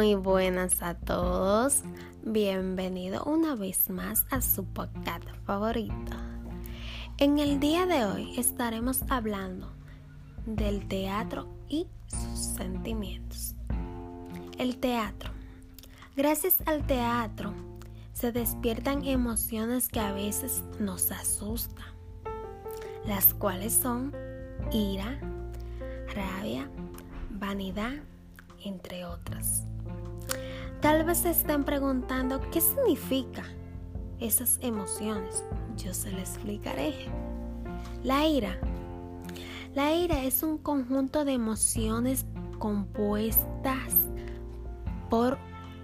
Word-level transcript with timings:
Muy 0.00 0.14
buenas 0.14 0.80
a 0.80 0.94
todos. 0.94 1.82
Bienvenido 2.24 3.22
una 3.24 3.54
vez 3.54 3.90
más 3.90 4.24
a 4.30 4.40
su 4.40 4.64
podcast 4.64 5.28
favorito. 5.44 6.16
En 7.18 7.38
el 7.38 7.60
día 7.60 7.84
de 7.84 8.06
hoy 8.06 8.32
estaremos 8.38 9.02
hablando 9.10 9.70
del 10.46 10.88
teatro 10.88 11.48
y 11.68 11.86
sus 12.06 12.38
sentimientos. 12.56 13.54
El 14.56 14.78
teatro. 14.78 15.32
Gracias 16.16 16.62
al 16.64 16.86
teatro 16.86 17.52
se 18.14 18.32
despiertan 18.32 19.04
emociones 19.04 19.88
que 19.88 20.00
a 20.00 20.14
veces 20.14 20.64
nos 20.78 21.12
asustan, 21.12 21.92
las 23.04 23.34
cuales 23.34 23.74
son 23.74 24.16
ira, 24.72 25.20
rabia, 26.14 26.70
vanidad, 27.28 28.00
entre 28.64 29.04
otras. 29.04 29.66
Tal 30.80 31.04
vez 31.04 31.18
se 31.18 31.30
estén 31.30 31.64
preguntando 31.64 32.40
qué 32.50 32.60
significa 32.60 33.44
esas 34.18 34.58
emociones. 34.62 35.44
Yo 35.76 35.92
se 35.94 36.10
les 36.12 36.34
explicaré. 36.34 36.94
La 38.02 38.26
ira. 38.26 38.58
La 39.74 39.94
ira 39.94 40.24
es 40.24 40.42
un 40.42 40.58
conjunto 40.58 41.24
de 41.24 41.32
emociones 41.32 42.26
compuestas 42.58 43.94
por 45.08 45.38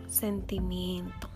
sentimiento, 0.08 1.28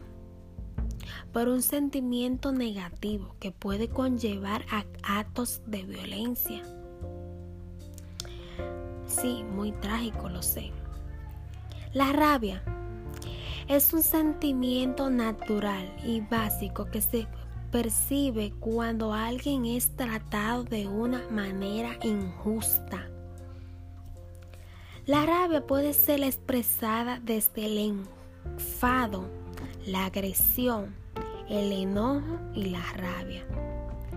por 1.33 1.49
un 1.49 1.63
sentimiento 1.63 2.53
negativo 2.53 3.35
que 3.41 3.53
puede 3.53 3.89
conllevar 3.89 4.65
a 4.71 4.85
actos 5.19 5.63
de 5.67 5.83
violencia. 5.85 6.63
Sí, 9.07 9.45
muy 9.45 9.73
trágico, 9.73 10.29
lo 10.29 10.43
sé. 10.43 10.73
La 11.93 12.13
rabia 12.13 12.63
es 13.67 13.93
un 13.93 14.05
sentimiento 14.05 15.11
natural 15.11 15.93
y 16.05 16.21
básico 16.21 16.89
que 16.89 17.01
se 17.01 17.27
percibe 17.73 18.53
cuando 18.61 19.13
alguien 19.13 19.67
es 19.67 19.97
tratado 19.97 20.63
de 20.63 20.87
una 20.87 21.21
manera 21.31 21.99
injusta. 22.05 23.09
La 25.05 25.27
rabia 25.27 25.67
puede 25.67 25.93
ser 25.93 26.23
expresada 26.23 27.19
desde 27.25 27.67
el 27.67 28.05
enfado, 28.45 29.29
la 29.85 30.05
agresión, 30.07 30.95
el 31.49 31.73
enojo 31.73 32.39
y 32.55 32.67
la 32.67 32.85
rabia 32.93 33.45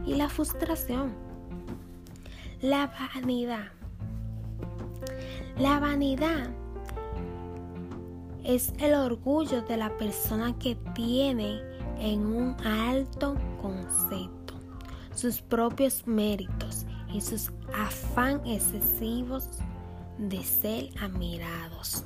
y 0.06 0.14
la 0.14 0.30
frustración. 0.30 1.12
La 2.62 2.94
vanidad. 3.16 3.72
La 5.58 5.80
vanidad 5.80 6.52
es 8.44 8.74
el 8.80 8.94
orgullo 8.94 9.62
de 9.62 9.78
la 9.78 9.98
persona 9.98 10.58
que 10.60 10.76
tiene 10.94 11.62
en 12.00 12.26
un 12.26 12.56
alto 12.66 13.36
concepto 13.62 14.44
sus 15.16 15.42
propios 15.42 16.06
méritos 16.08 16.86
y 17.14 17.22
sus 17.22 17.52
afán 17.74 18.42
excesivos 18.46 19.48
de 20.18 20.44
ser 20.44 20.90
admirados. 21.00 22.04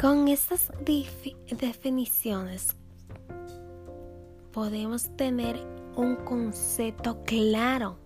Con 0.00 0.28
estas 0.28 0.70
definiciones 0.86 2.76
podemos 4.52 5.08
tener 5.16 5.56
un 5.96 6.16
concepto 6.16 7.22
claro 7.24 7.96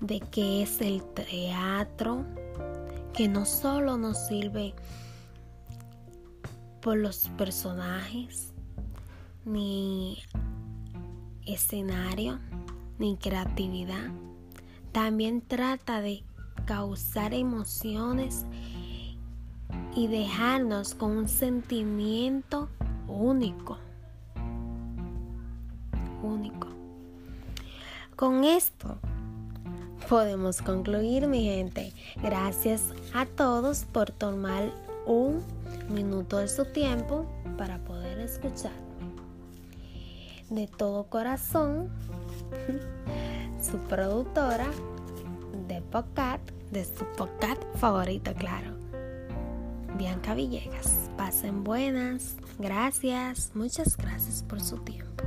de 0.00 0.20
qué 0.20 0.62
es 0.62 0.80
el 0.80 1.02
teatro, 1.14 2.24
que 3.14 3.28
no 3.28 3.46
solo 3.46 3.96
nos 3.96 4.26
sirve 4.26 4.74
por 6.82 6.98
los 6.98 7.28
personajes, 7.38 8.52
ni 9.44 10.18
escenario, 11.46 12.40
ni 12.98 13.16
creatividad. 13.16 14.10
También 14.90 15.42
trata 15.42 16.00
de 16.00 16.24
causar 16.66 17.34
emociones 17.34 18.44
y 19.94 20.08
dejarnos 20.08 20.94
con 20.94 21.16
un 21.16 21.28
sentimiento 21.28 22.68
único. 23.06 23.78
Único. 26.22 26.68
Con 28.16 28.44
esto 28.44 28.98
podemos 30.08 30.62
concluir, 30.62 31.26
mi 31.26 31.44
gente. 31.44 31.92
Gracias 32.22 32.82
a 33.12 33.26
todos 33.26 33.84
por 33.84 34.10
tomar 34.10 34.70
un 35.06 35.42
minuto 35.88 36.38
de 36.38 36.48
su 36.48 36.64
tiempo 36.64 37.26
para 37.56 37.78
poder 37.78 38.18
escucharme. 38.20 38.74
De 40.50 40.66
todo 40.66 41.04
corazón, 41.04 41.90
su 43.62 43.78
productora 43.88 44.68
de 45.68 45.80
podcast, 45.80 46.48
de 46.70 46.84
su 46.84 47.04
podcast 47.16 47.62
favorito, 47.76 48.32
claro. 48.34 48.74
Bianca 49.96 50.34
Villegas. 50.34 51.10
Pasen 51.16 51.64
buenas. 51.64 52.36
Gracias. 52.58 53.52
Muchas 53.54 53.96
gracias 53.96 54.42
por 54.42 54.60
su 54.60 54.78
tiempo. 54.78 55.24